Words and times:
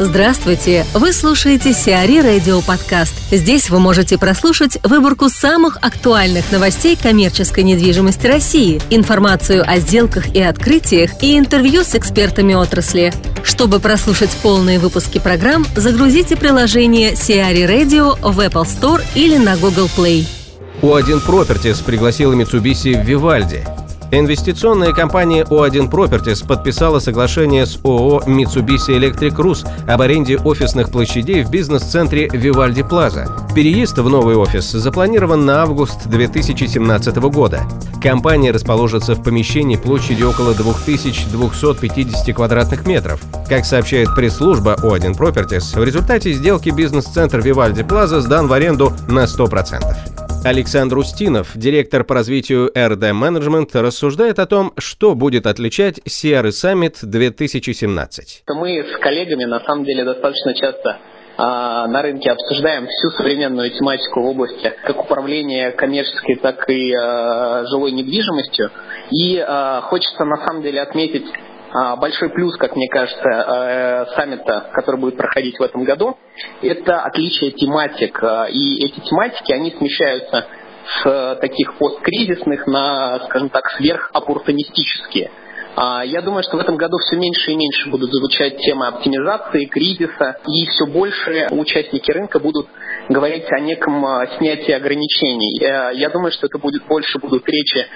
Здравствуйте! 0.00 0.84
Вы 0.92 1.12
слушаете 1.12 1.72
Сиари 1.72 2.18
Радио 2.18 2.60
Подкаст. 2.62 3.14
Здесь 3.30 3.70
вы 3.70 3.78
можете 3.78 4.18
прослушать 4.18 4.76
выборку 4.82 5.28
самых 5.28 5.78
актуальных 5.82 6.50
новостей 6.50 6.98
коммерческой 7.00 7.62
недвижимости 7.62 8.26
России, 8.26 8.82
информацию 8.90 9.62
о 9.64 9.78
сделках 9.78 10.34
и 10.34 10.42
открытиях 10.42 11.22
и 11.22 11.38
интервью 11.38 11.84
с 11.84 11.94
экспертами 11.94 12.54
отрасли. 12.54 13.12
Чтобы 13.44 13.78
прослушать 13.78 14.36
полные 14.42 14.80
выпуски 14.80 15.20
программ, 15.20 15.64
загрузите 15.76 16.34
приложение 16.34 17.14
Сиари 17.14 17.62
Radio 17.62 18.18
в 18.20 18.40
Apple 18.40 18.64
Store 18.64 19.00
или 19.14 19.36
на 19.36 19.56
Google 19.56 19.88
Play. 19.96 20.26
У1 20.82 21.24
Properties 21.24 21.84
пригласила 21.84 22.32
Mitsubishi 22.32 23.00
в 23.00 23.06
Вивальди. 23.06 23.64
Инвестиционная 24.10 24.92
компания 24.92 25.42
O1 25.44 25.90
Properties 25.90 26.46
подписала 26.46 26.98
соглашение 26.98 27.66
с 27.66 27.78
ООО 27.82 28.22
Mitsubishi 28.26 28.96
Electric 28.96 29.34
Rus 29.36 29.66
об 29.88 30.00
аренде 30.00 30.36
офисных 30.38 30.90
площадей 30.90 31.42
в 31.42 31.50
бизнес-центре 31.50 32.28
Вивальди 32.32 32.82
Плаза. 32.82 33.26
Переезд 33.54 33.98
в 33.98 34.08
новый 34.08 34.36
офис 34.36 34.70
запланирован 34.70 35.44
на 35.44 35.62
август 35.62 36.06
2017 36.06 37.16
года. 37.16 37.62
Компания 38.02 38.50
расположится 38.50 39.14
в 39.14 39.22
помещении 39.22 39.76
площадью 39.76 40.30
около 40.30 40.54
2250 40.54 42.34
квадратных 42.36 42.86
метров. 42.86 43.20
Как 43.48 43.64
сообщает 43.64 44.14
пресс-служба 44.14 44.76
O1 44.82 45.16
Properties, 45.16 45.78
в 45.78 45.82
результате 45.82 46.32
сделки 46.32 46.70
бизнес-центр 46.70 47.40
Вивальди 47.40 47.82
Плаза 47.82 48.20
сдан 48.20 48.46
в 48.46 48.52
аренду 48.52 48.92
на 49.08 49.24
100%. 49.24 50.13
Александр 50.44 50.98
Устинов, 50.98 51.52
директор 51.54 52.04
по 52.04 52.14
развитию 52.14 52.70
RD 52.74 53.12
Management, 53.12 53.80
рассуждает 53.80 54.38
о 54.38 54.44
том, 54.44 54.74
что 54.76 55.14
будет 55.14 55.46
отличать 55.46 56.00
CR 56.00 56.48
Summit 56.48 56.96
2017. 57.02 58.42
Мы 58.48 58.84
с 58.84 58.98
коллегами 58.98 59.44
на 59.44 59.60
самом 59.60 59.86
деле 59.86 60.04
достаточно 60.04 60.54
часто 60.54 60.98
а, 61.38 61.86
на 61.86 62.02
рынке 62.02 62.30
обсуждаем 62.30 62.86
всю 62.88 63.10
современную 63.12 63.70
тематику 63.70 64.20
в 64.20 64.26
области 64.26 64.70
как 64.84 65.00
управления 65.02 65.70
коммерческой, 65.70 66.36
так 66.36 66.68
и 66.68 66.92
а, 66.92 67.64
жилой 67.64 67.92
недвижимостью. 67.92 68.70
И 69.12 69.38
а, 69.38 69.80
хочется 69.80 70.26
на 70.26 70.36
самом 70.44 70.60
деле 70.60 70.82
отметить 70.82 71.24
большой 71.96 72.30
плюс, 72.30 72.56
как 72.56 72.76
мне 72.76 72.88
кажется, 72.88 73.28
э, 73.28 74.06
саммита, 74.14 74.70
который 74.72 75.00
будет 75.00 75.16
проходить 75.16 75.58
в 75.58 75.62
этом 75.62 75.84
году, 75.84 76.16
это 76.62 77.00
отличие 77.00 77.50
тематик. 77.50 78.22
А, 78.22 78.46
и 78.48 78.84
эти 78.84 79.00
тематики, 79.00 79.52
они 79.52 79.72
смещаются 79.72 80.46
с 81.02 81.38
таких 81.40 81.74
посткризисных 81.78 82.66
на, 82.66 83.20
скажем 83.26 83.48
так, 83.48 83.68
сверхоппортунистические. 83.76 85.30
А, 85.76 86.04
я 86.04 86.22
думаю, 86.22 86.44
что 86.44 86.56
в 86.56 86.60
этом 86.60 86.76
году 86.76 86.98
все 86.98 87.16
меньше 87.16 87.50
и 87.50 87.56
меньше 87.56 87.90
будут 87.90 88.12
звучать 88.12 88.58
темы 88.58 88.86
оптимизации, 88.86 89.64
кризиса, 89.64 90.36
и 90.46 90.66
все 90.66 90.86
больше 90.86 91.48
участники 91.50 92.10
рынка 92.12 92.38
будут 92.38 92.68
говорить 93.08 93.50
о 93.50 93.60
неком 93.60 94.04
а, 94.06 94.26
снятии 94.38 94.72
ограничений. 94.72 95.58
Я 95.98 96.10
думаю, 96.10 96.30
что 96.30 96.46
это 96.46 96.58
будет 96.58 96.86
больше 96.86 97.18
будут 97.18 97.48
речи 97.48 97.86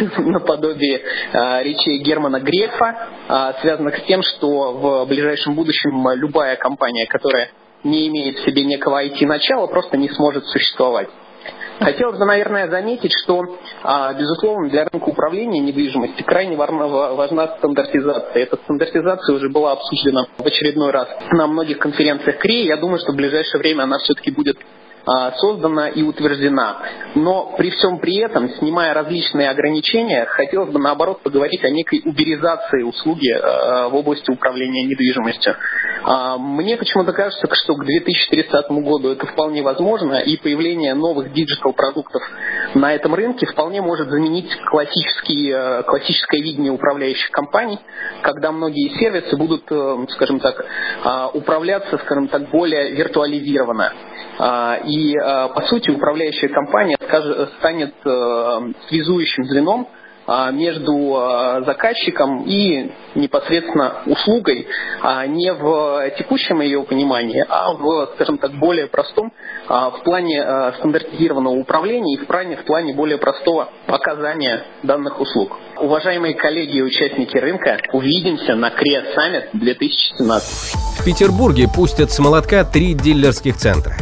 наподобие 0.18 1.02
а, 1.32 1.62
речей 1.62 1.98
Германа 1.98 2.40
Грефа, 2.40 3.08
связанных 3.60 3.98
с 3.98 4.02
тем, 4.02 4.22
что 4.22 4.72
в 4.72 5.06
ближайшем 5.06 5.54
будущем 5.54 6.08
любая 6.14 6.56
компания, 6.56 7.06
которая 7.06 7.50
не 7.84 8.08
имеет 8.08 8.38
в 8.38 8.44
себе 8.44 8.64
некого 8.64 9.04
IT-начала, 9.04 9.66
просто 9.66 9.96
не 9.96 10.08
сможет 10.10 10.44
существовать. 10.46 11.08
Хотелось 11.80 12.18
бы, 12.18 12.24
наверное, 12.24 12.68
заметить, 12.68 13.12
что, 13.24 13.42
а, 13.82 14.12
безусловно, 14.14 14.68
для 14.68 14.84
рынка 14.84 15.08
управления 15.08 15.58
недвижимости 15.58 16.22
крайне 16.22 16.56
важна 16.56 17.56
стандартизация. 17.58 18.42
Эта 18.42 18.56
стандартизация 18.56 19.34
уже 19.34 19.48
была 19.48 19.72
обсуждена 19.72 20.26
в 20.38 20.46
очередной 20.46 20.92
раз 20.92 21.08
на 21.32 21.46
многих 21.46 21.78
конференциях 21.78 22.38
КРИ. 22.38 22.66
Я 22.66 22.76
думаю, 22.76 22.98
что 22.98 23.12
в 23.12 23.16
ближайшее 23.16 23.58
время 23.58 23.82
она 23.84 23.98
все-таки 23.98 24.30
будет 24.30 24.58
а, 24.58 24.64
создана 25.36 25.88
и 25.88 26.02
утверждена. 26.02 26.78
Но 27.14 27.54
при 27.56 27.70
всем 27.70 27.98
при 27.98 28.18
этом, 28.18 28.48
снимая 28.50 28.94
различные 28.94 29.50
ограничения, 29.50 30.26
хотелось 30.26 30.70
бы 30.70 30.78
наоборот 30.78 31.22
поговорить 31.22 31.64
о 31.64 31.70
некой 31.70 32.02
уберизации 32.04 32.82
услуги 32.82 33.30
а, 33.30 33.88
в 33.88 33.94
области 33.94 34.30
управления 34.30 34.84
недвижимостью. 34.84 35.56
А, 36.04 36.38
мне 36.38 36.76
почему-то 36.76 37.12
кажется, 37.12 37.46
что 37.52 37.74
к 37.74 37.84
2030 37.84 38.70
году 38.82 39.10
это 39.10 39.26
вполне 39.26 39.62
возможно, 39.62 40.20
и 40.20 40.36
появление 40.36 40.94
новых 40.94 41.32
digital-продуктов 41.32 42.22
на 42.74 42.94
этом 42.94 43.14
рынке 43.14 43.46
вполне 43.46 43.80
может 43.82 44.08
заменить 44.08 44.50
классические, 44.66 45.82
классическое 45.84 46.40
видение 46.40 46.72
управляющих 46.72 47.30
компаний, 47.30 47.78
когда 48.22 48.52
многие 48.52 48.98
сервисы 48.98 49.36
будут, 49.36 49.64
э, 49.70 50.06
скажем 50.10 50.40
так, 50.40 50.64
управляться, 51.34 51.98
скажем 51.98 52.28
так, 52.28 52.50
более 52.50 52.92
виртуализированно. 52.92 53.92
И, 54.86 55.16
э, 55.16 55.48
по 55.54 55.62
сути, 55.68 55.90
управляющая 55.90 56.48
компания 56.48 56.96
станет 57.58 57.94
э, 58.04 58.72
связующим 58.88 59.44
звеном 59.44 59.88
а, 59.88 60.01
между 60.52 60.92
э, 60.92 61.64
заказчиком 61.64 62.44
и 62.44 62.90
непосредственно 63.14 64.02
услугой, 64.06 64.66
а 65.00 65.26
не 65.26 65.52
в 65.52 66.10
текущем 66.18 66.60
ее 66.60 66.82
понимании, 66.84 67.44
а 67.48 67.72
в, 67.72 68.10
скажем 68.14 68.38
так, 68.38 68.52
более 68.52 68.86
простом, 68.86 69.32
а, 69.68 69.90
в 69.90 70.02
плане 70.02 70.42
стандартизированного 70.78 71.54
управления 71.54 72.14
и 72.14 72.18
в 72.18 72.26
плане, 72.26 72.56
в 72.56 72.64
плане 72.64 72.94
более 72.94 73.18
простого 73.18 73.68
оказания 73.86 74.64
данных 74.82 75.20
услуг. 75.20 75.56
Уважаемые 75.78 76.34
коллеги 76.34 76.78
и 76.78 76.82
участники 76.82 77.36
рынка, 77.36 77.78
увидимся 77.92 78.54
на 78.54 78.70
Креа 78.70 79.14
Саммит 79.14 79.48
2017. 79.52 80.74
В 81.00 81.04
Петербурге 81.04 81.68
пустят 81.74 82.10
с 82.10 82.18
молотка 82.18 82.64
три 82.64 82.94
дилерских 82.94 83.56
центра. 83.56 83.94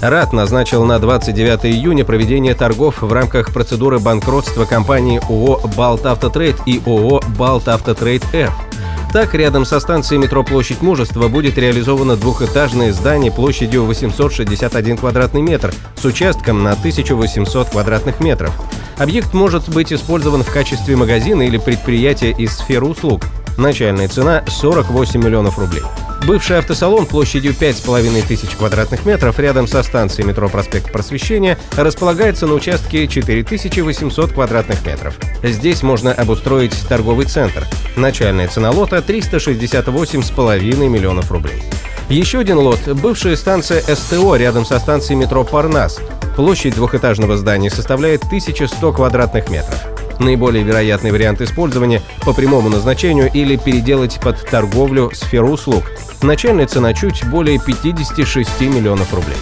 РАД 0.00 0.32
назначил 0.32 0.84
на 0.84 0.98
29 0.98 1.66
июня 1.66 2.06
проведение 2.06 2.54
торгов 2.54 3.02
в 3.02 3.12
рамках 3.12 3.52
процедуры 3.52 3.98
банкротства 3.98 4.64
компании 4.64 5.20
ООО 5.28 5.60
«Балт 5.76 6.06
Автотрейд» 6.06 6.56
и 6.64 6.80
ООО 6.86 7.20
«Балт 7.36 7.68
Автотрейд 7.68 8.24
Ф». 8.32 8.50
Так, 9.12 9.34
рядом 9.34 9.66
со 9.66 9.78
станцией 9.78 10.22
метро 10.22 10.42
«Площадь 10.42 10.80
Мужества» 10.80 11.28
будет 11.28 11.58
реализовано 11.58 12.16
двухэтажное 12.16 12.92
здание 12.92 13.30
площадью 13.30 13.84
861 13.84 14.96
квадратный 14.96 15.42
метр 15.42 15.74
с 15.96 16.04
участком 16.04 16.62
на 16.62 16.72
1800 16.72 17.68
квадратных 17.68 18.20
метров. 18.20 18.54
Объект 18.96 19.34
может 19.34 19.68
быть 19.68 19.92
использован 19.92 20.44
в 20.44 20.50
качестве 20.50 20.96
магазина 20.96 21.42
или 21.42 21.58
предприятия 21.58 22.30
из 22.30 22.56
сферы 22.56 22.86
услуг. 22.86 23.22
Начальная 23.58 24.08
цена– 24.08 24.44
48 24.46 25.22
миллионов 25.22 25.58
рублей. 25.58 25.82
Бывший 26.26 26.58
автосалон 26.58 27.06
площадью 27.06 27.52
5,5 27.52 28.26
тысяч 28.26 28.50
квадратных 28.50 29.06
метров 29.06 29.38
рядом 29.38 29.66
со 29.66 29.82
станцией 29.82 30.28
метро 30.28 30.48
«Проспект 30.48 30.92
Просвещения» 30.92 31.58
располагается 31.76 32.46
на 32.46 32.54
участке 32.54 33.06
4800 33.06 34.32
квадратных 34.32 34.84
метров. 34.84 35.18
Здесь 35.42 35.82
можно 35.82 36.12
обустроить 36.12 36.76
торговый 36.88 37.26
центр. 37.26 37.66
Начальная 37.96 38.48
цена 38.48 38.70
лота– 38.70 38.96
368,5 39.06 40.88
миллионов 40.88 41.30
рублей. 41.32 41.62
Еще 42.10 42.40
один 42.40 42.58
лот– 42.58 42.80
бывшая 42.86 43.36
станция 43.36 43.80
СТО 43.82 44.36
рядом 44.36 44.64
со 44.64 44.78
станцией 44.78 45.18
метро 45.18 45.42
«Парнас». 45.42 46.00
Площадь 46.36 46.74
двухэтажного 46.74 47.36
здания 47.36 47.70
составляет 47.70 48.24
1100 48.24 48.92
квадратных 48.92 49.48
метров. 49.48 49.99
Наиболее 50.20 50.62
вероятный 50.62 51.12
вариант 51.12 51.40
использования 51.40 52.02
по 52.24 52.34
прямому 52.34 52.68
назначению 52.68 53.30
или 53.32 53.56
переделать 53.56 54.20
под 54.22 54.38
торговлю 54.48 55.10
сферу 55.14 55.50
услуг. 55.50 55.84
Начальная 56.22 56.66
цена 56.66 56.92
чуть 56.92 57.24
более 57.26 57.58
56 57.58 58.60
миллионов 58.60 59.12
рублей. 59.14 59.38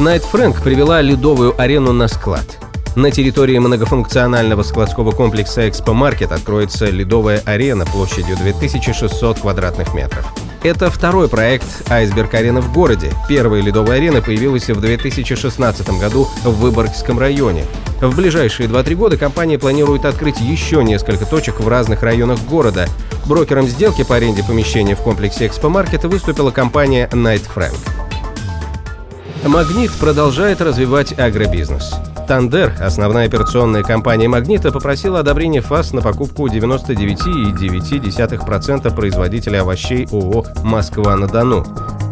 Найт 0.00 0.24
Фрэнк 0.24 0.60
привела 0.60 1.00
ледовую 1.00 1.58
арену 1.60 1.92
на 1.92 2.08
склад. 2.08 2.58
На 2.96 3.12
территории 3.12 3.58
многофункционального 3.58 4.64
складского 4.64 5.12
комплекса 5.12 5.68
«Экспомаркет» 5.68 6.32
откроется 6.32 6.86
ледовая 6.86 7.40
арена 7.44 7.86
площадью 7.86 8.36
2600 8.36 9.38
квадратных 9.38 9.94
метров. 9.94 10.32
Это 10.64 10.90
второй 10.90 11.28
проект 11.28 11.66
«Айсберг-арена» 11.88 12.60
в 12.60 12.72
городе. 12.72 13.12
Первая 13.28 13.62
ледовая 13.62 13.98
арена 13.98 14.22
появилась 14.22 14.68
в 14.68 14.80
2016 14.80 15.88
году 16.00 16.28
в 16.42 16.52
Выборгском 16.60 17.18
районе. 17.18 17.64
В 18.04 18.16
ближайшие 18.16 18.68
2-3 18.68 18.94
года 18.96 19.16
компания 19.16 19.58
планирует 19.58 20.04
открыть 20.04 20.38
еще 20.38 20.84
несколько 20.84 21.24
точек 21.24 21.60
в 21.60 21.68
разных 21.68 22.02
районах 22.02 22.38
города. 22.44 22.86
Брокером 23.26 23.66
сделки 23.66 24.04
по 24.04 24.16
аренде 24.16 24.44
помещения 24.44 24.94
в 24.94 25.00
комплексе 25.00 25.46
«Экспомаркет» 25.46 26.04
выступила 26.04 26.50
компания 26.50 27.08
Night 27.12 27.44
Frank. 27.54 27.78
«Магнит» 29.46 29.90
продолжает 29.92 30.60
развивать 30.60 31.18
агробизнес. 31.18 31.94
Тандер, 32.28 32.74
основная 32.78 33.24
операционная 33.26 33.82
компания 33.82 34.28
«Магнита», 34.28 34.70
попросила 34.70 35.20
одобрение 35.20 35.62
ФАС 35.62 35.94
на 35.94 36.02
покупку 36.02 36.46
99,9% 36.46 38.94
производителя 38.94 39.62
овощей 39.62 40.06
ООО 40.12 40.44
«Москва-на-Дону». 40.62 41.64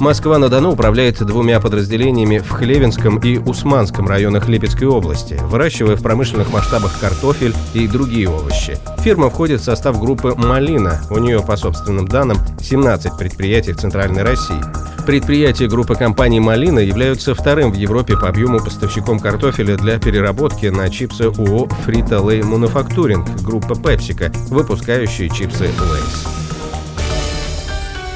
Москва-на-Дону 0.00 0.72
управляет 0.72 1.24
двумя 1.24 1.60
подразделениями 1.60 2.38
в 2.38 2.48
Хлевинском 2.50 3.18
и 3.18 3.38
Усманском 3.38 4.08
районах 4.08 4.48
Липецкой 4.48 4.88
области, 4.88 5.38
выращивая 5.42 5.96
в 5.96 6.02
промышленных 6.02 6.52
масштабах 6.52 6.98
картофель 6.98 7.54
и 7.74 7.86
другие 7.86 8.28
овощи. 8.28 8.78
Фирма 9.00 9.30
входит 9.30 9.60
в 9.60 9.64
состав 9.64 10.00
группы 10.00 10.34
«Малина». 10.36 11.02
У 11.10 11.18
нее, 11.18 11.42
по 11.42 11.56
собственным 11.56 12.08
данным, 12.08 12.38
17 12.60 13.18
предприятий 13.18 13.72
в 13.72 13.78
Центральной 13.78 14.22
России. 14.22 14.60
Предприятия 15.06 15.68
группы 15.68 15.94
компаний 15.94 16.40
«Малина» 16.40 16.78
являются 16.78 17.34
вторым 17.34 17.72
в 17.72 17.76
Европе 17.76 18.16
по 18.16 18.28
объему 18.28 18.60
поставщиком 18.60 19.18
картофеля 19.18 19.76
для 19.76 19.98
переработки 19.98 20.66
на 20.66 20.88
чипсы 20.88 21.22
ООО 21.22 21.68
«Фрито 21.84 22.18
Лей 22.26 22.42
Мануфактуринг» 22.42 23.26
группа 23.42 23.74
«PepsiCo», 23.74 24.32
выпускающие 24.48 25.28
чипсы 25.28 25.64
«Lay's». 25.64 26.39